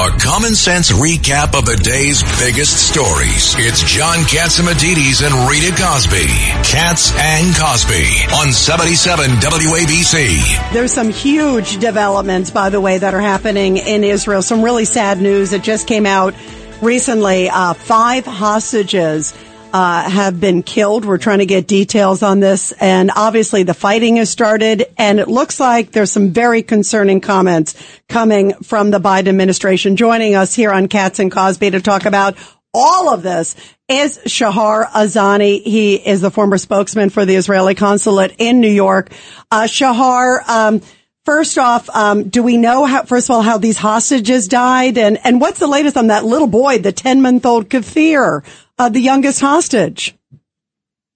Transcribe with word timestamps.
A 0.00 0.16
common 0.16 0.54
sense 0.54 0.92
recap 0.92 1.58
of 1.58 1.66
the 1.66 1.74
day's 1.74 2.22
biggest 2.38 2.88
stories. 2.88 3.56
It's 3.58 3.82
John 3.82 4.18
Catsimatidis 4.18 5.26
and 5.26 5.50
Rita 5.50 5.74
Cosby. 5.74 6.24
Cats 6.62 7.10
and 7.18 7.52
Cosby 7.56 8.06
on 8.32 8.52
77 8.52 9.28
WABC. 9.28 10.72
There's 10.72 10.92
some 10.92 11.10
huge 11.10 11.78
developments, 11.78 12.48
by 12.48 12.70
the 12.70 12.80
way, 12.80 12.98
that 12.98 13.12
are 13.12 13.20
happening 13.20 13.76
in 13.76 14.04
Israel. 14.04 14.40
Some 14.40 14.62
really 14.62 14.84
sad 14.84 15.20
news 15.20 15.50
that 15.50 15.64
just 15.64 15.88
came 15.88 16.06
out 16.06 16.32
recently. 16.80 17.50
Uh, 17.50 17.74
five 17.74 18.24
hostages 18.24 19.34
uh, 19.72 20.08
have 20.08 20.40
been 20.40 20.62
killed. 20.62 21.04
We're 21.04 21.18
trying 21.18 21.38
to 21.38 21.46
get 21.46 21.66
details 21.66 22.22
on 22.22 22.40
this. 22.40 22.72
And 22.72 23.10
obviously 23.14 23.62
the 23.62 23.74
fighting 23.74 24.16
has 24.16 24.30
started 24.30 24.86
and 24.96 25.20
it 25.20 25.28
looks 25.28 25.60
like 25.60 25.92
there's 25.92 26.12
some 26.12 26.30
very 26.30 26.62
concerning 26.62 27.20
comments 27.20 27.74
coming 28.08 28.54
from 28.62 28.90
the 28.90 29.00
Biden 29.00 29.28
administration. 29.28 29.96
Joining 29.96 30.34
us 30.34 30.54
here 30.54 30.72
on 30.72 30.88
Cats 30.88 31.18
and 31.18 31.30
Cosby 31.30 31.70
to 31.70 31.80
talk 31.80 32.06
about 32.06 32.36
all 32.72 33.08
of 33.08 33.22
this 33.22 33.56
is 33.88 34.18
Shahar 34.26 34.86
Azani. 34.86 35.62
He 35.62 35.96
is 35.96 36.20
the 36.20 36.30
former 36.30 36.58
spokesman 36.58 37.10
for 37.10 37.24
the 37.24 37.36
Israeli 37.36 37.74
consulate 37.74 38.34
in 38.38 38.60
New 38.60 38.70
York. 38.70 39.10
Uh, 39.50 39.66
Shahar, 39.66 40.42
um, 40.48 40.82
First 41.24 41.58
off, 41.58 41.90
um, 41.90 42.30
do 42.30 42.42
we 42.42 42.56
know 42.56 42.86
how, 42.86 43.02
first 43.02 43.28
of 43.28 43.36
all, 43.36 43.42
how 43.42 43.58
these 43.58 43.76
hostages 43.76 44.48
died? 44.48 44.96
And, 44.96 45.18
and 45.24 45.42
what's 45.42 45.58
the 45.58 45.66
latest 45.66 45.98
on 45.98 46.06
that 46.06 46.24
little 46.24 46.46
boy, 46.46 46.78
the 46.78 46.90
10 46.90 47.20
month 47.20 47.44
old 47.44 47.68
Kfir? 47.68 48.42
Uh, 48.78 48.88
the 48.88 49.00
youngest 49.00 49.40
hostage? 49.40 50.14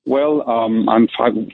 Well, 0.05 0.49
um, 0.51 0.89
I'm 0.89 1.07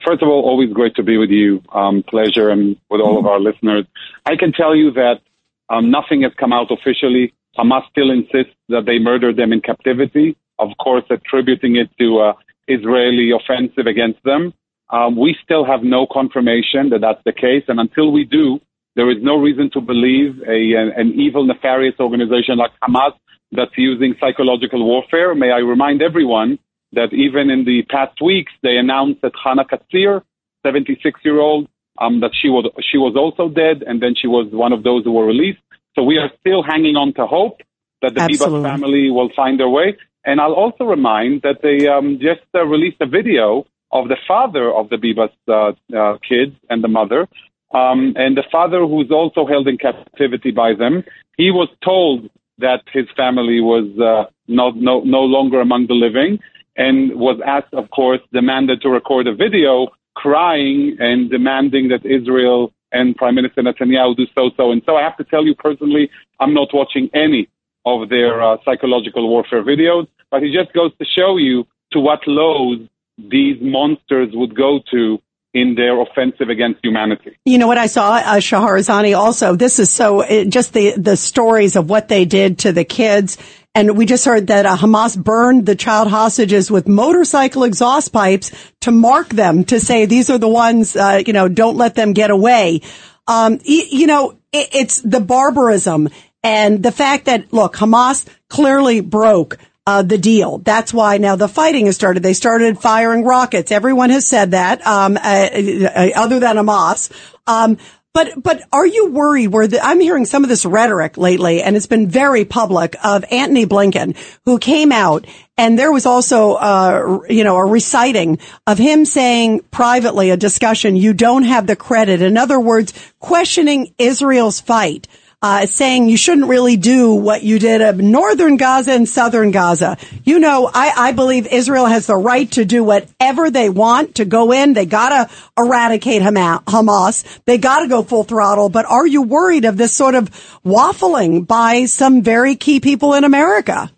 first 0.06 0.23
of 0.23 0.28
all 0.28 0.42
always 0.45 0.73
great 0.73 0.95
to 0.97 1.03
be 1.03 1.19
with 1.19 1.31
you. 1.31 1.62
Um, 1.73 2.03
pleasure 2.03 2.48
and 2.48 2.77
with 2.89 3.01
all 3.01 3.19
of 3.19 3.27
our 3.27 3.39
listeners. 3.39 3.84
I 4.25 4.36
can 4.36 4.53
tell 4.53 4.75
you 4.75 4.91
that 4.92 5.20
um, 5.69 5.91
nothing 5.91 6.23
has 6.23 6.33
come 6.41 6.53
out 6.53 6.70
officially. 6.70 7.34
Hamas 7.59 7.83
still 7.91 8.11
insists 8.11 8.56
that 8.70 8.84
they 8.86 8.98
murdered 8.98 9.36
them 9.36 9.53
in 9.53 9.61
captivity. 9.61 10.36
Of 10.59 10.70
course, 10.83 11.05
attributing 11.11 11.77
it 11.77 11.91
to 11.98 12.20
uh, 12.20 12.33
Israeli 12.67 13.31
offensive 13.33 13.86
against 13.86 14.23
them. 14.25 14.55
Um, 14.91 15.17
we 15.17 15.36
still 15.45 15.67
have 15.67 15.83
no 15.83 16.06
confirmation 16.11 16.89
that 16.91 17.03
that's 17.03 17.23
the 17.27 17.33
case, 17.33 17.64
and 17.69 17.79
until 17.79 18.11
we 18.11 18.25
do, 18.25 18.59
there 18.97 19.11
is 19.11 19.19
no 19.20 19.36
reason 19.36 19.70
to 19.75 19.81
believe 19.83 20.41
a, 20.47 20.75
an 20.75 21.12
evil, 21.14 21.45
nefarious 21.45 21.95
organization 22.01 22.56
like 22.56 22.70
Hamas 22.83 23.12
that's 23.53 23.77
using 23.77 24.15
psychological 24.21 24.85
warfare. 24.85 25.35
May 25.35 25.51
I 25.51 25.59
remind 25.59 26.03
everyone 26.03 26.59
that 26.93 27.13
even 27.13 27.51
in 27.51 27.65
the 27.65 27.83
past 27.89 28.21
weeks, 28.23 28.53
they 28.63 28.77
announced 28.77 29.23
that 29.23 29.33
Hana 29.43 29.65
Katsir, 29.65 30.23
76 30.65 31.21
year 31.25 31.41
old, 31.41 31.69
um, 32.01 32.21
that 32.21 32.31
she 32.41 32.49
was 32.49 32.71
she 32.91 32.99
was 32.99 33.17
also 33.17 33.53
dead, 33.53 33.83
and 33.87 34.01
then 34.03 34.15
she 34.15 34.27
was 34.27 34.47
one 34.53 34.73
of 34.73 34.83
those 34.85 35.05
who 35.05 35.13
were 35.13 35.27
released. 35.27 35.61
So 35.95 36.03
we 36.03 36.19
are 36.19 36.31
still 36.41 36.63
hanging 36.63 36.97
on 36.97 37.13
to 37.15 37.27
hope 37.27 37.61
that 38.03 38.15
the. 38.15 38.21
Bibas 38.21 38.63
family 38.63 39.11
will 39.11 39.31
find 39.35 39.59
their 39.59 39.69
way. 39.69 39.97
And 40.25 40.41
I'll 40.41 40.53
also 40.53 40.85
remind 40.85 41.43
that 41.43 41.63
they 41.63 41.89
um, 41.89 42.19
just 42.21 42.47
uh, 42.55 42.65
released 42.67 42.99
a 43.01 43.07
video 43.07 43.65
of 43.91 44.09
the 44.09 44.17
father 44.27 44.73
of 44.73 44.91
the 44.91 44.97
Bibas 44.97 45.33
uh, 45.48 45.73
uh, 45.97 46.19
kids 46.29 46.55
and 46.69 46.85
the 46.85 46.89
mother, 46.89 47.27
um, 47.73 48.13
and 48.17 48.37
the 48.37 48.45
father 48.53 48.81
who's 48.81 49.11
also 49.11 49.47
held 49.47 49.67
in 49.69 49.79
captivity 49.79 50.51
by 50.51 50.75
them. 50.75 51.03
He 51.37 51.51
was 51.51 51.69
told 51.83 52.29
that 52.58 52.83
his 52.92 53.07
family 53.17 53.61
was 53.61 53.86
uh, 54.01 54.30
not, 54.46 54.77
no, 54.77 55.01
no 55.01 55.20
longer 55.20 55.61
among 55.61 55.86
the 55.86 55.95
living 55.95 56.39
and 56.77 57.19
was 57.19 57.41
asked, 57.45 57.74
of 57.74 57.91
course, 57.91 58.20
demanded 58.33 58.80
to 58.83 58.89
record 58.89 59.27
a 59.27 59.35
video 59.35 59.89
crying 60.14 60.96
and 60.98 61.30
demanding 61.30 61.89
that 61.89 62.05
Israel 62.05 62.73
and 62.92 63.14
Prime 63.17 63.35
Minister 63.35 63.63
Netanyahu 63.63 64.17
do 64.17 64.27
so, 64.36 64.51
so. 64.57 64.73
And 64.73 64.83
so 64.86 64.96
I 64.96 65.02
have 65.02 65.17
to 65.19 65.24
tell 65.24 65.45
you 65.45 65.55
personally, 65.55 66.11
I'm 66.41 66.55
not 66.55 66.69
watching 66.73 67.11
any 67.14 67.48
of 67.85 68.08
their 68.08 68.42
uh, 68.42 68.57
psychological 68.64 69.29
warfare 69.29 69.63
videos, 69.63 70.07
but 70.30 70.42
it 70.42 70.52
just 70.52 70.73
goes 70.73 70.92
to 70.98 71.05
show 71.05 71.36
you 71.36 71.67
to 71.92 72.01
what 72.01 72.20
lows 72.27 72.80
these 73.19 73.57
monsters 73.61 74.30
would 74.33 74.57
go 74.57 74.80
to 74.90 75.19
in 75.55 75.75
their 75.75 76.01
offensive 76.01 76.48
against 76.51 76.85
humanity. 76.85 77.36
You 77.45 77.59
know 77.59 77.67
what 77.67 77.79
I 77.79 77.86
saw, 77.86 78.17
uh, 78.17 78.41
Shahar 78.41 78.77
Azani 78.77 79.17
also, 79.17 79.57
this 79.57 79.79
is 79.79 79.91
so, 79.91 80.20
it, 80.20 80.51
just 80.51 80.73
the, 80.73 80.95
the 80.97 81.17
stories 81.17 81.77
of 81.77 81.89
what 81.89 82.09
they 82.09 82.25
did 82.25 82.59
to 82.61 82.73
the 82.73 82.85
kids. 82.85 83.39
And 83.75 83.97
we 83.97 84.07
just 84.07 84.25
heard 84.25 84.48
that 84.48 84.67
uh, 84.67 84.77
Hamas 84.77 85.23
burned 85.23 85.64
the 85.64 85.77
child 85.77 86.08
hostages 86.08 86.70
with 86.70 86.89
motorcycle 86.89 87.64
exhaust 87.64 88.13
pipes 88.13 88.51
to 88.81 88.91
mark 88.91 89.29
them 89.29 89.64
to 89.64 89.81
say 89.81 90.05
these 90.05 90.31
are 90.31 90.39
the 90.39 90.48
ones, 90.48 90.97
uh, 90.97 91.23
you 91.27 91.33
know, 91.33 91.48
don't 91.48 91.77
let 91.77 91.95
them 91.95 92.13
get 92.13 92.31
away. 92.31 92.83
Um, 93.27 93.58
you, 93.63 94.07
know, 94.07 94.39
it, 94.53 94.69
it's 94.73 95.01
the 95.01 95.20
barbarism 95.20 96.08
and 96.42 96.83
the 96.83 96.92
fact 96.92 97.27
that, 97.27 97.53
look, 97.53 97.77
Hamas 97.77 98.27
clearly 98.48 99.01
broke 99.01 99.58
uh, 99.89 100.03
the 100.03 100.19
deal. 100.19 100.59
That's 100.59 100.93
why 100.93 101.17
now 101.17 101.37
the 101.37 101.49
fighting 101.49 101.87
has 101.87 101.95
started. 101.95 102.23
They 102.23 102.35
started 102.35 102.79
firing 102.79 103.25
rockets. 103.25 103.73
Everyone 103.73 104.11
has 104.11 104.29
said 104.29 104.51
that, 104.51 104.87
um, 104.87 105.17
uh, 105.17 105.21
uh, 105.23 106.11
other 106.15 106.41
than 106.41 106.57
Hamas. 106.57 107.11
Um, 107.47 107.79
but 108.13 108.43
but 108.43 108.61
are 108.71 108.87
you 108.87 109.07
worried? 109.07 109.47
Where 109.49 109.67
the, 109.67 109.83
I'm 109.83 110.01
hearing 110.01 110.27
some 110.27 110.43
of 110.43 110.51
this 110.51 110.67
rhetoric 110.67 111.17
lately, 111.17 111.63
and 111.63 111.75
it's 111.75 111.87
been 111.87 112.07
very 112.07 112.45
public 112.45 112.97
of 113.03 113.25
Antony 113.31 113.65
Blinken, 113.65 114.15
who 114.45 114.59
came 114.59 114.93
out, 114.93 115.27
and 115.57 115.79
there 115.79 115.91
was 115.91 116.05
also 116.05 116.53
uh, 116.55 117.20
you 117.31 117.45
know 117.45 117.57
a 117.57 117.65
reciting 117.65 118.41
of 118.67 118.77
him 118.77 119.07
saying 119.07 119.61
privately 119.70 120.29
a 120.29 120.37
discussion. 120.37 120.97
You 120.97 121.15
don't 121.15 121.45
have 121.45 121.67
the 121.67 121.77
credit. 121.77 122.20
In 122.20 122.37
other 122.37 122.61
words, 122.61 122.93
questioning 123.20 123.95
Israel's 123.97 124.61
fight 124.61 125.09
uh, 125.41 125.67
saying 125.67 126.09
you 126.09 126.17
shouldn't 126.17 126.49
really 126.49 126.77
do 126.77 127.15
what 127.15 127.43
you 127.43 127.59
did 127.59 127.81
of 127.81 127.99
northern 127.99 128.56
Gaza 128.56 128.93
and 128.93 129.09
southern 129.09 129.53
Gaza. 129.53 129.97
You 130.25 130.41
know, 130.41 130.69
I, 130.73 130.93
I 130.97 131.12
believe 131.12 131.47
Israel 131.47 131.87
has 131.87 132.06
the 132.06 132.17
right 132.17 132.50
to 132.53 132.65
do 132.65 132.82
whatever 132.82 133.50
they 133.50 133.71
want 133.71 134.17
to 134.17 134.25
go 134.25 134.53
in. 134.53 134.73
They 134.73 134.87
gotta 134.87 135.31
eradicate 135.56 136.23
Hamas. 136.23 137.41
They 137.44 137.59
gotta 137.59 137.87
go 137.87 138.03
full 138.03 138.25
throttle. 138.25 138.69
But 138.69 138.87
are 138.87 139.06
you 139.06 139.23
worried 139.23 139.65
of 139.65 139.76
this 139.76 139.94
sort 139.94 140.17
of 140.17 140.31
waffling 140.65 141.47
by 141.47 141.85
some 141.85 142.23
very 142.23 142.56
key 142.56 142.81
people 142.81 143.15
in 143.15 143.23
America? 143.23 143.93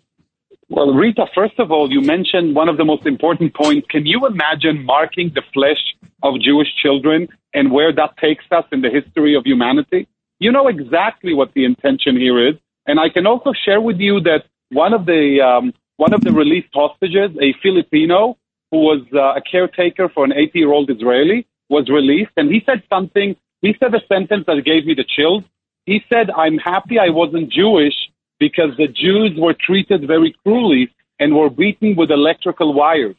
Well, 0.69 0.93
Rita, 0.93 1.25
first 1.35 1.59
of 1.59 1.71
all, 1.71 1.91
you 1.91 2.01
mentioned 2.01 2.55
one 2.55 2.69
of 2.69 2.77
the 2.77 2.85
most 2.85 3.05
important 3.05 3.53
points. 3.53 3.87
Can 3.89 4.05
you 4.05 4.25
imagine 4.25 4.85
marking 4.85 5.31
the 5.33 5.41
flesh 5.53 5.81
of 6.23 6.39
Jewish 6.39 6.69
children 6.81 7.27
and 7.53 7.71
where 7.71 7.91
that 7.91 8.15
takes 8.17 8.45
us 8.51 8.63
in 8.71 8.81
the 8.81 8.89
history 8.89 9.35
of 9.35 9.43
humanity? 9.43 10.07
You 10.41 10.51
know 10.51 10.67
exactly 10.67 11.33
what 11.35 11.53
the 11.53 11.63
intention 11.63 12.17
here 12.17 12.37
is. 12.49 12.55
And 12.87 12.99
I 12.99 13.09
can 13.09 13.27
also 13.27 13.53
share 13.53 13.79
with 13.79 13.99
you 13.99 14.19
that 14.21 14.45
one 14.71 14.91
of 14.91 15.05
the 15.05 15.39
um, 15.39 15.71
one 15.97 16.13
of 16.13 16.21
the 16.21 16.33
released 16.33 16.73
hostages, 16.73 17.29
a 17.39 17.53
Filipino 17.61 18.37
who 18.71 18.79
was 18.79 19.01
uh, 19.13 19.39
a 19.39 19.41
caretaker 19.41 20.09
for 20.09 20.25
an 20.25 20.33
80 20.33 20.59
year 20.59 20.71
old 20.71 20.89
Israeli, 20.89 21.45
was 21.69 21.89
released, 21.89 22.31
and 22.37 22.49
he 22.49 22.63
said 22.65 22.81
something. 22.89 23.35
He 23.61 23.75
said 23.79 23.93
a 23.93 24.01
sentence 24.11 24.45
that 24.47 24.65
gave 24.65 24.87
me 24.87 24.95
the 24.95 25.05
chills. 25.15 25.43
He 25.85 26.03
said, 26.11 26.31
"I'm 26.31 26.57
happy 26.57 26.97
I 26.97 27.09
wasn't 27.09 27.51
Jewish 27.51 27.97
because 28.39 28.71
the 28.77 28.87
Jews 28.87 29.31
were 29.37 29.53
treated 29.53 30.07
very 30.07 30.33
cruelly 30.43 30.89
and 31.19 31.35
were 31.35 31.51
beaten 31.51 31.95
with 31.95 32.09
electrical 32.09 32.73
wires." 32.73 33.15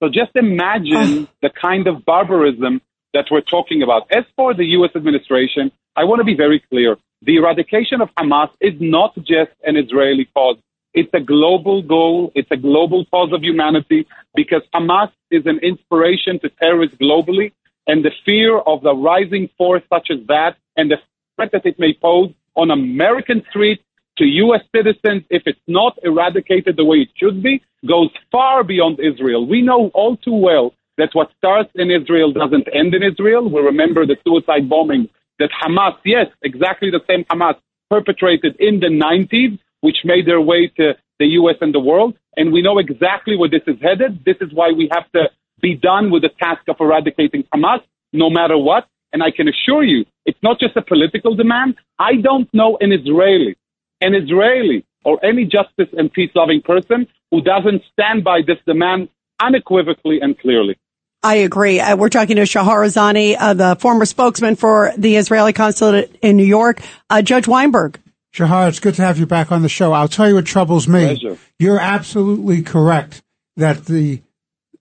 So 0.00 0.08
just 0.08 0.32
imagine 0.34 1.28
the 1.40 1.50
kind 1.50 1.86
of 1.86 2.04
barbarism 2.04 2.80
that 3.14 3.26
we're 3.30 3.48
talking 3.56 3.82
about. 3.82 4.02
As 4.10 4.24
for 4.36 4.54
the 4.54 4.66
U.S. 4.78 4.90
administration, 4.96 5.70
I 5.98 6.04
want 6.04 6.20
to 6.20 6.24
be 6.24 6.36
very 6.36 6.62
clear. 6.70 6.96
The 7.22 7.38
eradication 7.38 8.00
of 8.00 8.08
Hamas 8.16 8.50
is 8.60 8.74
not 8.78 9.16
just 9.16 9.50
an 9.64 9.76
Israeli 9.76 10.26
cause. 10.32 10.56
It's 10.94 11.12
a 11.12 11.18
global 11.18 11.82
goal. 11.82 12.30
It's 12.36 12.52
a 12.52 12.56
global 12.56 13.04
cause 13.06 13.32
of 13.32 13.42
humanity 13.42 14.06
because 14.32 14.62
Hamas 14.72 15.10
is 15.32 15.42
an 15.46 15.58
inspiration 15.58 16.38
to 16.42 16.50
terrorists 16.50 16.96
globally. 17.02 17.50
And 17.88 18.04
the 18.04 18.12
fear 18.24 18.58
of 18.58 18.82
the 18.82 18.94
rising 18.94 19.50
force 19.58 19.82
such 19.92 20.06
as 20.12 20.18
that 20.28 20.54
and 20.76 20.88
the 20.88 20.98
threat 21.34 21.50
that 21.50 21.66
it 21.66 21.80
may 21.80 21.94
pose 22.00 22.32
on 22.54 22.70
American 22.70 23.42
streets 23.50 23.82
to 24.18 24.24
U.S. 24.24 24.62
citizens, 24.72 25.24
if 25.30 25.42
it's 25.46 25.66
not 25.66 25.98
eradicated 26.04 26.76
the 26.76 26.84
way 26.84 26.98
it 26.98 27.08
should 27.16 27.42
be, 27.42 27.60
goes 27.88 28.10
far 28.30 28.62
beyond 28.62 29.00
Israel. 29.00 29.44
We 29.44 29.62
know 29.62 29.90
all 29.94 30.16
too 30.16 30.38
well 30.48 30.74
that 30.96 31.10
what 31.14 31.32
starts 31.38 31.70
in 31.74 31.90
Israel 31.90 32.32
doesn't 32.32 32.68
end 32.72 32.94
in 32.94 33.02
Israel. 33.02 33.50
We 33.50 33.62
remember 33.62 34.06
the 34.06 34.16
suicide 34.24 34.68
bombing 34.68 35.08
that 35.38 35.50
Hamas, 35.62 35.96
yes, 36.04 36.26
exactly 36.42 36.90
the 36.90 37.00
same 37.08 37.24
Hamas, 37.24 37.56
perpetrated 37.90 38.56
in 38.58 38.80
the 38.80 38.88
90s, 38.88 39.58
which 39.80 39.98
made 40.04 40.26
their 40.26 40.40
way 40.40 40.68
to 40.76 40.94
the 41.18 41.26
U.S. 41.40 41.56
and 41.60 41.74
the 41.74 41.80
world. 41.80 42.16
And 42.36 42.52
we 42.52 42.62
know 42.62 42.78
exactly 42.78 43.36
where 43.36 43.48
this 43.48 43.62
is 43.66 43.76
headed. 43.82 44.24
This 44.24 44.36
is 44.40 44.52
why 44.52 44.72
we 44.72 44.88
have 44.92 45.10
to 45.12 45.30
be 45.60 45.74
done 45.74 46.10
with 46.10 46.22
the 46.22 46.30
task 46.40 46.62
of 46.68 46.76
eradicating 46.80 47.44
Hamas, 47.54 47.80
no 48.12 48.30
matter 48.30 48.56
what. 48.56 48.86
And 49.12 49.22
I 49.22 49.30
can 49.30 49.48
assure 49.48 49.82
you, 49.82 50.04
it's 50.26 50.38
not 50.42 50.60
just 50.60 50.76
a 50.76 50.82
political 50.82 51.34
demand. 51.34 51.76
I 51.98 52.16
don't 52.16 52.52
know 52.52 52.76
an 52.80 52.92
Israeli, 52.92 53.56
an 54.00 54.14
Israeli, 54.14 54.84
or 55.04 55.24
any 55.24 55.44
justice 55.44 55.88
and 55.96 56.12
peace 56.12 56.30
loving 56.34 56.60
person 56.60 57.06
who 57.30 57.40
doesn't 57.40 57.82
stand 57.92 58.24
by 58.24 58.42
this 58.46 58.58
demand 58.66 59.08
unequivocally 59.40 60.20
and 60.20 60.38
clearly. 60.38 60.76
I 61.22 61.36
agree. 61.36 61.80
Uh, 61.80 61.96
we're 61.96 62.08
talking 62.10 62.36
to 62.36 62.46
Shahar 62.46 62.82
Azani, 62.82 63.36
uh, 63.38 63.54
the 63.54 63.76
former 63.80 64.04
spokesman 64.04 64.54
for 64.56 64.92
the 64.96 65.16
Israeli 65.16 65.52
consulate 65.52 66.16
in 66.22 66.36
New 66.36 66.44
York. 66.46 66.80
Uh, 67.10 67.22
Judge 67.22 67.48
Weinberg. 67.48 67.98
Shahar, 68.30 68.68
it's 68.68 68.78
good 68.78 68.94
to 68.94 69.02
have 69.02 69.18
you 69.18 69.26
back 69.26 69.50
on 69.50 69.62
the 69.62 69.68
show. 69.68 69.92
I'll 69.92 70.06
tell 70.06 70.28
you 70.28 70.36
what 70.36 70.46
troubles 70.46 70.86
me. 70.86 71.16
Pleasure. 71.16 71.38
You're 71.58 71.80
absolutely 71.80 72.62
correct 72.62 73.22
that 73.56 73.86
the 73.86 74.22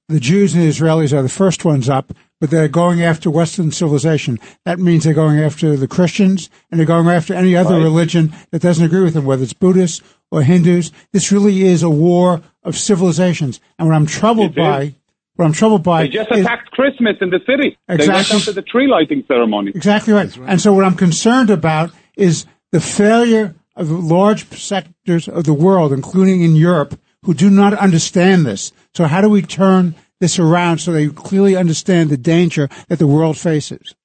the 0.10 0.20
Jews 0.22 0.54
and 0.54 0.64
the 0.64 0.70
Israelis 0.70 1.12
are 1.12 1.22
the 1.22 1.28
first 1.28 1.66
ones 1.66 1.90
up, 1.90 2.14
but 2.40 2.50
they're 2.50 2.70
going 2.70 3.04
after 3.04 3.30
Western 3.30 3.72
civilization. 3.74 4.40
That 4.64 4.80
means 4.80 5.04
they're 5.04 5.14
going 5.14 5.38
after 5.40 5.76
the 5.76 5.88
Christians 5.88 6.50
and 6.72 6.80
they're 6.80 6.88
going 6.88 7.08
after 7.10 7.34
any 7.34 7.58
other 7.58 7.74
Right. 7.76 7.84
religion 7.84 8.34
that 8.52 8.62
doesn't 8.62 8.86
agree 8.86 9.02
with 9.02 9.16
them, 9.16 9.26
whether 9.26 9.44
it's 9.44 9.52
Buddhists 9.52 10.02
or 10.32 10.44
Hindus. 10.44 10.94
This 11.12 11.30
really 11.34 11.64
is 11.64 11.84
a 11.84 11.90
war 11.90 12.42
of 12.64 12.78
civilizations. 12.78 13.60
And 13.78 13.90
what 13.90 13.96
I'm 13.96 14.06
troubled 14.06 14.56
by, 14.56 14.96
what 15.38 15.46
I'm 15.46 15.54
troubled 15.54 15.84
by 15.84 16.04
They 16.04 16.10
just 16.10 16.32
is- 16.32 16.40
attacked 16.42 16.72
Christmas 16.72 17.16
in 17.22 17.30
the 17.30 17.40
city. 17.46 17.78
They 17.88 17.94
went 17.94 18.02
Exactly. 18.02 18.38
after 18.38 18.52
the 18.52 18.62
tree 18.62 18.88
lighting 18.88 19.24
ceremony. 19.28 19.72
Exactly 19.74 20.14
right. 20.14 20.36
And 20.48 20.60
so 20.60 20.74
what 20.74 20.84
I'm 20.84 20.96
concerned 20.96 21.50
about 21.50 21.92
is 22.18 22.46
the 22.72 22.82
failure 22.82 23.56
of 23.76 23.90
large 23.92 24.46
sectors 24.58 25.28
of 25.28 25.44
the 25.46 25.54
world, 25.54 25.94
including 25.94 26.42
in 26.42 26.56
Europe, 26.56 27.00
who 27.24 27.34
do 27.34 27.50
not 27.50 27.74
understand 27.74 28.46
this. 28.46 28.74
So 28.96 29.06
how 29.06 29.22
do 29.22 29.30
we 29.30 29.42
turn 29.42 29.96
this 30.20 30.40
around 30.40 30.80
so 30.80 30.92
they 30.92 31.08
clearly 31.10 31.56
understand 31.56 32.10
the 32.10 32.18
danger 32.18 32.68
that 32.90 32.98
the 33.00 33.08
world 33.08 33.38
faces? 33.38 33.96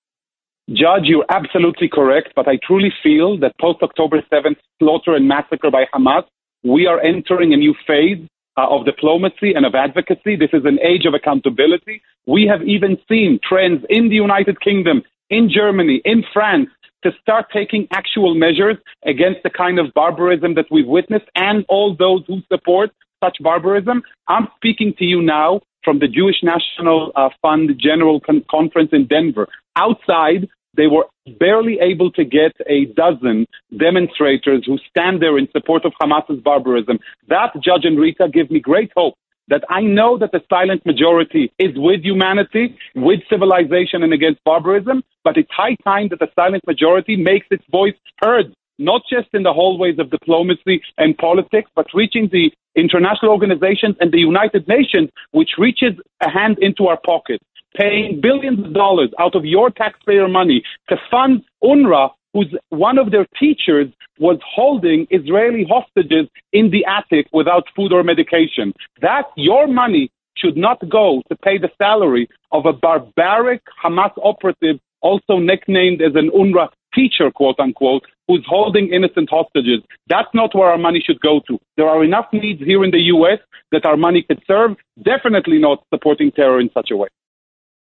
Judge, 0.69 1.05
you're 1.05 1.25
absolutely 1.29 1.89
correct, 1.89 2.35
but 2.37 2.47
I 2.47 2.59
truly 2.67 2.93
feel 3.03 3.39
that 3.39 3.53
post 3.61 3.83
October 3.83 4.23
7th 4.33 4.57
slaughter 4.79 5.15
and 5.15 5.27
massacre 5.27 5.71
by 5.71 5.85
Hamas, 5.93 6.25
we 6.63 6.87
are 6.87 7.01
entering 7.01 7.53
a 7.53 7.57
new 7.57 7.75
phase 7.87 8.27
uh, 8.57 8.67
of 8.69 8.85
diplomacy 8.85 9.53
and 9.55 9.65
of 9.65 9.75
advocacy. 9.75 10.37
This 10.37 10.51
is 10.53 10.65
an 10.65 10.79
age 10.81 11.05
of 11.07 11.15
accountability. 11.15 12.03
We 12.27 12.47
have 12.47 12.63
even 12.63 12.99
seen 13.09 13.41
trends 13.43 13.85
in 13.89 14.09
the 14.09 14.17
United 14.17 14.61
Kingdom, 14.61 15.03
in 15.31 15.51
Germany, 15.51 16.03
in 16.05 16.25
France, 16.33 16.69
to 17.03 17.11
start 17.21 17.47
taking 17.53 17.89
actual 17.91 18.35
measures 18.35 18.77
against 19.05 19.43
the 19.43 19.51
kind 19.51 19.79
of 19.79 19.93
barbarism 19.95 20.55
that 20.55 20.67
we've 20.71 20.87
witnessed 20.87 21.27
and 21.35 21.65
all 21.69 21.97
those 21.97 22.23
who 22.27 22.43
support 22.53 22.91
such 23.23 23.39
barbarism. 23.41 24.03
I'm 24.29 24.49
speaking 24.57 24.95
to 24.99 25.05
you 25.05 25.23
now 25.23 25.61
from 25.85 25.99
the 25.99 26.09
Jewish 26.09 26.43
National 26.43 27.13
uh, 27.17 27.31
Fund 27.41 27.71
General 27.79 28.21
Con- 28.21 28.45
Conference 28.51 28.91
in 28.93 29.07
Denver. 29.07 29.49
Outside, 29.77 30.49
they 30.77 30.87
were 30.87 31.07
barely 31.39 31.79
able 31.81 32.11
to 32.13 32.25
get 32.25 32.53
a 32.67 32.87
dozen 32.97 33.47
demonstrators 33.77 34.65
who 34.67 34.79
stand 34.89 35.23
there 35.23 35.39
in 35.39 35.49
support 35.53 35.85
of 35.85 35.93
Hamas's 36.01 36.41
barbarism. 36.43 36.99
That, 37.29 37.53
Judge 37.63 37.85
and 37.85 37.99
Rita, 37.99 38.29
gives 38.33 38.51
me 38.51 38.61
great 38.61 38.91
hope 38.97 39.15
that 39.49 39.65
I 39.69 39.83
know 39.83 40.17
that 40.19 40.33
the 40.33 40.41
silent 40.49 40.87
majority 40.87 41.53
is 41.59 41.73
with 41.77 42.03
humanity, 42.03 42.77
with 42.95 43.21
civilization, 43.29 44.03
and 44.03 44.13
against 44.13 44.43
barbarism, 44.45 45.03
but 45.25 45.37
it's 45.37 45.51
high 45.51 45.77
time 45.85 46.09
that 46.09 46.21
the 46.21 46.29
silent 46.35 46.67
majority 46.67 47.17
makes 47.17 47.47
its 47.51 47.65
voice 47.71 47.95
heard, 48.23 48.55
not 48.79 49.03
just 49.11 49.29
in 49.35 49.43
the 49.43 49.53
hallways 49.53 49.99
of 49.99 50.11
diplomacy 50.11 50.81
and 50.97 51.19
politics, 51.19 51.71
but 51.75 51.87
reaching 51.93 52.29
the 52.33 52.51
international 52.77 53.31
organizations 53.31 53.97
and 54.01 54.13
the 54.13 54.19
United 54.19 54.67
Nations, 54.69 55.11
which 55.33 55.51
reaches 55.59 55.95
a 56.23 56.31
hand 56.31 56.57
into 56.61 56.87
our 56.87 56.99
pockets, 57.05 57.45
paying 57.77 58.21
billions 58.21 58.65
of 58.65 58.73
dollars 58.75 59.11
out 59.19 59.35
of 59.35 59.45
your 59.45 59.71
taxpayer 59.71 60.29
money 60.29 60.63
to 60.89 60.97
fund 61.11 61.43
UNRWA, 61.63 62.11
whose 62.33 62.55
one 62.71 62.99
of 62.99 63.11
their 63.11 63.27
teachers 63.39 63.89
was 64.19 64.39
holding 64.45 65.07
Israeli 65.11 65.67
hostages 65.69 66.29
in 66.53 66.71
the 66.71 66.85
attic 66.87 67.27
without 67.33 67.65
food 67.75 67.93
or 67.93 68.03
medication. 68.03 68.73
That 69.01 69.25
your 69.37 69.67
money 69.67 70.11
should 70.37 70.57
not 70.57 70.89
go 70.89 71.23
to 71.29 71.37
pay 71.37 71.59
the 71.59 71.71
salary 71.79 72.29
of 72.53 72.67
a 72.67 72.73
barbaric 72.73 73.63
Hamas 73.83 74.13
operative, 74.23 74.79
also 75.01 75.39
nicknamed 75.39 76.01
as 76.01 76.15
an 76.15 76.31
UNRWA 76.31 76.69
teacher, 76.95 77.31
quote 77.31 77.59
unquote, 77.59 78.03
who's 78.29 78.45
holding 78.49 78.93
innocent 78.93 79.29
hostages. 79.31 79.81
That's 80.09 80.29
not 80.35 80.55
where 80.55 80.69
our 80.69 80.79
money 80.79 81.03
should 81.05 81.21
go 81.21 81.41
to. 81.49 81.59
There 81.77 81.89
are 81.89 82.05
enough 82.05 82.27
needs 82.33 82.63
here 82.63 82.85
in 82.85 82.91
the 82.91 83.01
U.S. 83.17 83.39
that 83.73 83.85
our 83.85 83.97
money 83.97 84.23
could 84.23 84.43
serve. 84.47 84.77
Definitely 85.03 85.59
not 85.59 85.85
supporting 85.93 86.31
terror 86.31 86.61
in 86.61 86.71
such 86.73 86.91
a 86.91 86.97
way. 86.97 87.09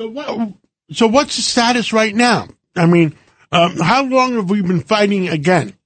So 0.00 0.08
what? 0.08 0.54
So 0.92 1.08
what's 1.08 1.36
the 1.36 1.42
status 1.42 1.92
right 1.92 2.14
now? 2.14 2.48
I 2.74 2.86
mean, 2.86 3.14
um, 3.52 3.76
how 3.76 4.02
long 4.04 4.32
have 4.36 4.48
we 4.48 4.62
been 4.62 4.80
fighting 4.80 5.28
again? 5.28 5.76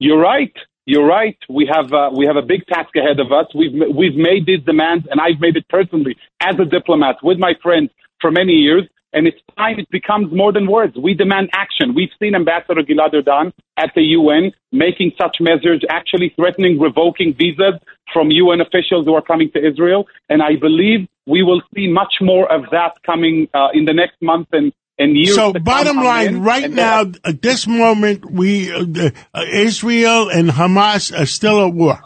You're 0.00 0.18
right. 0.18 0.52
You're 0.84 1.06
right. 1.06 1.38
We 1.48 1.70
have 1.72 1.92
uh, 1.92 2.10
we 2.16 2.26
have 2.26 2.34
a 2.34 2.42
big 2.42 2.66
task 2.66 2.88
ahead 2.96 3.20
of 3.20 3.30
us. 3.30 3.46
We've 3.54 3.70
we've 3.94 4.16
made 4.16 4.44
these 4.44 4.64
demands, 4.66 5.06
and 5.08 5.20
I've 5.20 5.40
made 5.40 5.54
it 5.54 5.68
personally 5.68 6.16
as 6.40 6.56
a 6.58 6.64
diplomat 6.64 7.18
with 7.22 7.38
my 7.38 7.52
friends 7.62 7.90
for 8.20 8.32
many 8.32 8.54
years. 8.54 8.88
And 9.12 9.26
it's 9.26 9.38
time 9.56 9.78
it 9.78 9.88
becomes 9.90 10.32
more 10.34 10.52
than 10.52 10.70
words. 10.70 10.96
We 10.96 11.14
demand 11.14 11.50
action. 11.52 11.94
We've 11.94 12.10
seen 12.20 12.34
Ambassador 12.34 12.82
Gilad 12.82 13.14
Erdan 13.14 13.52
at 13.76 13.90
the 13.94 14.02
UN 14.02 14.52
making 14.70 15.12
such 15.20 15.38
measures, 15.40 15.82
actually 15.88 16.32
threatening 16.36 16.78
revoking 16.78 17.34
visas 17.34 17.80
from 18.12 18.30
UN 18.30 18.60
officials 18.60 19.06
who 19.06 19.14
are 19.14 19.22
coming 19.22 19.50
to 19.52 19.66
Israel. 19.66 20.06
And 20.28 20.42
I 20.42 20.56
believe 20.60 21.08
we 21.26 21.42
will 21.42 21.62
see 21.74 21.88
much 21.88 22.14
more 22.20 22.50
of 22.52 22.64
that 22.70 23.02
coming 23.04 23.48
uh, 23.54 23.68
in 23.72 23.84
the 23.86 23.94
next 23.94 24.16
month 24.20 24.48
and, 24.52 24.72
and 24.98 25.16
years. 25.16 25.34
So, 25.34 25.52
bottom 25.52 25.96
line, 25.96 26.28
in, 26.28 26.42
right 26.42 26.70
now, 26.70 27.02
at 27.24 27.40
this 27.42 27.66
moment, 27.66 28.30
we 28.30 28.72
uh, 28.72 29.10
uh, 29.34 29.44
Israel 29.50 30.28
and 30.28 30.50
Hamas 30.50 31.18
are 31.18 31.26
still 31.26 31.66
at 31.66 31.72
war. 31.72 32.00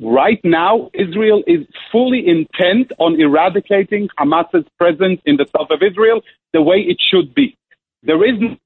Right 0.00 0.40
now, 0.44 0.90
Israel 0.92 1.42
is 1.46 1.66
fully 1.90 2.28
intent 2.28 2.92
on 2.98 3.18
eradicating 3.18 4.08
Hamas's 4.18 4.66
presence 4.78 5.20
in 5.24 5.36
the 5.36 5.46
south 5.56 5.70
of 5.70 5.80
Israel 5.82 6.20
the 6.52 6.60
way 6.60 6.76
it 6.76 6.98
should 7.00 7.34
be. 7.34 7.56
There 8.02 8.22
is 8.22 8.38
no 8.38 8.56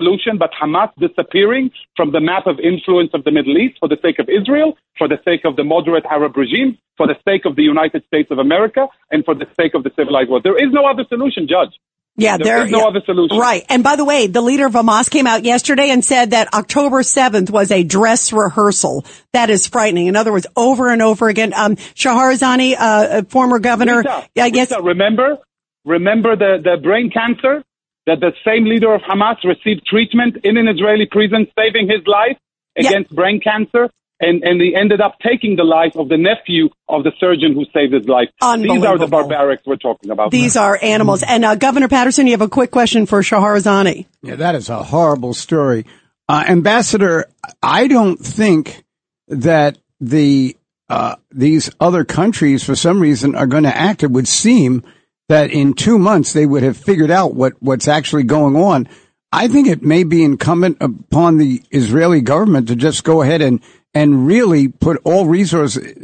solution 0.00 0.36
but 0.36 0.50
Hamas 0.60 0.90
disappearing 0.98 1.70
from 1.94 2.10
the 2.10 2.20
map 2.20 2.46
of 2.46 2.58
influence 2.58 3.10
of 3.14 3.22
the 3.22 3.30
Middle 3.30 3.56
East 3.56 3.76
for 3.78 3.88
the 3.88 3.98
sake 4.02 4.18
of 4.18 4.28
Israel, 4.28 4.76
for 4.98 5.06
the 5.06 5.20
sake 5.24 5.44
of 5.44 5.54
the 5.54 5.62
moderate 5.62 6.06
Arab 6.06 6.36
regime, 6.36 6.76
for 6.96 7.06
the 7.06 7.16
sake 7.24 7.44
of 7.44 7.54
the 7.54 7.62
United 7.62 8.04
States 8.06 8.30
of 8.32 8.38
America, 8.38 8.88
and 9.12 9.24
for 9.24 9.34
the 9.34 9.46
sake 9.58 9.74
of 9.74 9.84
the 9.84 9.92
civilized 9.94 10.28
world. 10.28 10.42
There 10.42 10.56
is 10.56 10.72
no 10.72 10.86
other 10.86 11.04
solution, 11.08 11.46
Judge. 11.46 11.78
Yeah, 12.20 12.36
There 12.36 12.46
there 12.46 12.64
is 12.66 12.70
no 12.70 12.78
yeah. 12.80 12.84
other 12.86 13.00
solution. 13.04 13.38
Right. 13.38 13.64
And 13.68 13.82
by 13.82 13.96
the 13.96 14.04
way, 14.04 14.26
the 14.26 14.40
leader 14.40 14.66
of 14.66 14.72
Hamas 14.72 15.08
came 15.10 15.26
out 15.26 15.44
yesterday 15.44 15.90
and 15.90 16.04
said 16.04 16.30
that 16.32 16.52
October 16.54 17.02
7th 17.02 17.50
was 17.50 17.70
a 17.70 17.82
dress 17.84 18.32
rehearsal. 18.32 19.04
That 19.32 19.50
is 19.50 19.66
frightening. 19.66 20.06
In 20.06 20.16
other 20.16 20.32
words, 20.32 20.46
over 20.56 20.90
and 20.90 21.00
over 21.02 21.28
again. 21.28 21.52
Um, 21.54 21.76
Shahar 21.94 22.32
Azani, 22.32 22.74
uh, 22.78 23.22
former 23.28 23.58
governor, 23.58 23.98
Rita, 23.98 24.28
I 24.38 24.50
guess, 24.50 24.70
Rita, 24.70 24.82
remember, 24.82 25.38
remember 25.84 26.36
the, 26.36 26.58
the 26.62 26.76
brain 26.82 27.10
cancer 27.10 27.62
that 28.06 28.20
the 28.20 28.32
same 28.44 28.64
leader 28.64 28.92
of 28.94 29.02
Hamas 29.02 29.36
received 29.44 29.86
treatment 29.86 30.38
in 30.44 30.56
an 30.56 30.68
Israeli 30.68 31.06
prison, 31.06 31.46
saving 31.58 31.88
his 31.88 32.06
life 32.06 32.38
Yeah. 32.76 32.88
against 32.88 33.14
brain 33.14 33.40
cancer, 33.40 33.90
and, 34.20 34.42
and 34.44 34.60
he 34.60 34.74
ended 34.78 35.00
up 35.00 35.16
taking 35.26 35.56
the 35.56 35.64
life 35.64 35.96
of 35.96 36.08
the 36.08 36.18
nephew 36.18 36.68
of 36.88 37.04
the 37.04 37.12
surgeon 37.18 37.54
who 37.54 37.64
saved 37.72 37.94
his 37.94 38.06
life. 38.06 38.28
These 38.58 38.84
are 38.84 38.98
the 38.98 39.06
barbarics 39.06 39.60
we're 39.66 39.76
talking 39.76 40.10
about. 40.10 40.30
these 40.30 40.56
are 40.56 40.78
animals. 40.80 41.22
And 41.22 41.44
uh, 41.44 41.54
Governor 41.54 41.88
Paterson, 41.88 42.26
you 42.26 42.32
have 42.32 42.42
a 42.42 42.48
quick 42.48 42.70
question 42.70 43.06
for 43.06 43.22
Shahar 43.22 43.56
Azani. 43.56 44.06
Yeah, 44.22 44.36
that 44.36 44.54
is 44.54 44.68
a 44.68 44.82
horrible 44.82 45.34
story. 45.34 45.86
Uh, 46.28 46.44
Ambassador, 46.46 47.26
I 47.62 47.88
don't 47.88 48.18
think 48.18 48.84
that 49.28 49.78
the 50.00 50.56
uh, 50.88 51.16
these 51.30 51.70
other 51.80 52.04
countries, 52.04 52.64
for 52.64 52.74
some 52.74 53.00
reason, 53.00 53.34
are 53.36 53.46
going 53.46 53.62
to 53.62 53.76
act. 53.76 54.02
It 54.02 54.10
would 54.10 54.28
seem 54.28 54.82
that 55.28 55.52
in 55.52 55.72
two 55.74 55.98
months 55.98 56.32
they 56.32 56.46
would 56.46 56.62
have 56.62 56.76
figured 56.76 57.10
out 57.10 57.34
what 57.34 57.54
what's 57.60 57.88
actually 57.88 58.24
going 58.24 58.56
on. 58.56 58.88
I 59.32 59.46
think 59.46 59.68
it 59.68 59.82
may 59.82 60.02
be 60.02 60.24
incumbent 60.24 60.78
upon 60.80 61.38
the 61.38 61.62
Israeli 61.70 62.20
government 62.20 62.68
to 62.68 62.76
just 62.76 63.04
go 63.04 63.22
ahead 63.22 63.40
and 63.40 63.60
and 63.94 64.26
really 64.26 64.68
put 64.68 65.00
all 65.04 65.26
resources 65.26 65.94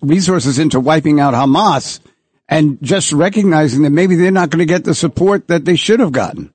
resources 0.00 0.58
into 0.58 0.80
wiping 0.80 1.20
out 1.20 1.34
Hamas 1.34 2.00
and 2.48 2.78
just 2.82 3.12
recognizing 3.12 3.82
that 3.82 3.90
maybe 3.90 4.16
they're 4.16 4.30
not 4.30 4.50
going 4.50 4.66
to 4.66 4.72
get 4.72 4.84
the 4.84 4.94
support 4.94 5.48
that 5.48 5.64
they 5.64 5.76
should 5.76 6.00
have 6.00 6.12
gotten. 6.12 6.52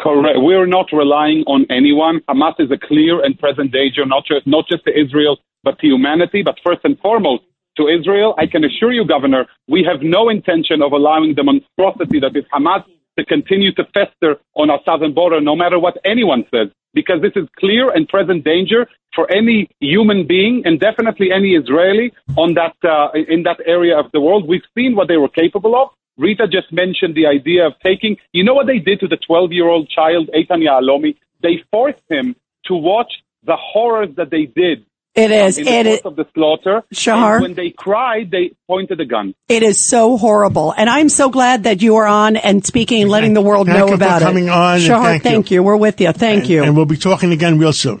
Correct. 0.00 0.38
We're 0.40 0.66
not 0.66 0.86
relying 0.92 1.44
on 1.46 1.66
anyone. 1.70 2.20
Hamas 2.28 2.54
is 2.58 2.70
a 2.70 2.78
clear 2.78 3.24
and 3.24 3.38
present 3.38 3.72
danger, 3.72 4.04
not 4.04 4.24
just, 4.26 4.46
not 4.46 4.66
just 4.68 4.84
to 4.84 4.92
Israel, 4.92 5.38
but 5.62 5.78
to 5.78 5.86
humanity. 5.86 6.42
But 6.42 6.56
first 6.64 6.80
and 6.84 6.98
foremost, 6.98 7.44
to 7.76 7.88
Israel, 7.88 8.34
I 8.38 8.46
can 8.46 8.64
assure 8.64 8.92
you, 8.92 9.06
Governor, 9.06 9.46
we 9.68 9.86
have 9.90 10.02
no 10.02 10.28
intention 10.28 10.82
of 10.82 10.92
allowing 10.92 11.34
the 11.34 11.42
monstrosity 11.42 12.20
that 12.20 12.36
is 12.36 12.44
Hamas 12.52 12.84
to 13.18 13.24
continue 13.24 13.72
to 13.74 13.84
fester 13.94 14.36
on 14.54 14.70
our 14.70 14.80
southern 14.84 15.14
border, 15.14 15.40
no 15.40 15.56
matter 15.56 15.78
what 15.78 15.96
anyone 16.04 16.44
says, 16.52 16.68
because 16.92 17.22
this 17.22 17.32
is 17.36 17.48
clear 17.58 17.90
and 17.90 18.08
present 18.08 18.44
danger 18.44 18.86
for 19.14 19.30
any 19.30 19.68
human 19.80 20.26
being 20.26 20.62
and 20.64 20.80
definitely 20.80 21.28
any 21.32 21.54
Israeli 21.54 22.12
on 22.36 22.54
that 22.54 22.74
uh, 22.88 23.08
in 23.28 23.42
that 23.44 23.58
area 23.66 23.98
of 23.98 24.06
the 24.12 24.20
world. 24.20 24.48
We've 24.48 24.68
seen 24.74 24.96
what 24.96 25.08
they 25.08 25.16
were 25.16 25.28
capable 25.28 25.74
of. 25.80 25.88
Rita 26.16 26.46
just 26.46 26.72
mentioned 26.72 27.14
the 27.14 27.26
idea 27.26 27.66
of 27.66 27.72
taking. 27.82 28.16
You 28.32 28.44
know 28.44 28.54
what 28.54 28.66
they 28.66 28.78
did 28.78 29.00
to 29.00 29.08
the 29.08 29.18
12-year-old 29.28 29.88
child 29.88 30.30
Eitan 30.34 30.60
Yahalomi? 30.62 31.16
They 31.42 31.62
forced 31.70 32.02
him 32.08 32.36
to 32.66 32.74
watch 32.74 33.12
the 33.44 33.56
horrors 33.56 34.10
that 34.16 34.30
they 34.30 34.46
did 34.46 34.86
it 35.14 35.30
is. 35.30 35.58
in 35.58 35.64
the 35.64 35.70
It 35.70 36.04
of 36.04 36.16
the 36.16 36.26
slaughter. 36.34 36.82
Shahar? 36.92 37.34
And 37.34 37.42
when 37.42 37.54
they 37.54 37.70
cried, 37.70 38.30
they 38.30 38.52
pointed 38.66 39.00
a 39.00 39.04
gun. 39.04 39.34
It 39.48 39.62
is 39.62 39.84
so 39.84 40.16
horrible. 40.16 40.74
And 40.76 40.90
I'm 40.90 41.08
so 41.08 41.30
glad 41.30 41.64
that 41.64 41.82
you 41.82 41.96
are 41.96 42.06
on 42.06 42.36
and 42.36 42.64
speaking 42.64 43.02
and 43.02 43.10
letting 43.10 43.34
the 43.34 43.40
world 43.40 43.66
Thank 43.66 43.78
know 43.78 43.84
you 43.86 43.90
for 43.90 43.94
about 43.94 44.22
coming 44.22 44.46
it. 44.46 44.50
on, 44.50 44.74
and 44.76 44.82
Shahar, 44.82 45.02
thank 45.04 45.24
you. 45.24 45.30
thank 45.30 45.50
you. 45.50 45.62
We're 45.62 45.76
with 45.76 46.00
you. 46.00 46.12
Thank 46.12 46.48
you. 46.48 46.64
And 46.64 46.76
we'll 46.76 46.86
be 46.86 46.96
talking 46.96 47.32
again 47.32 47.58
real 47.58 47.72
soon. 47.72 48.00